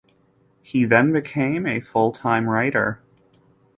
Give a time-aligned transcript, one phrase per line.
[0.63, 3.03] He then became a full-time writer.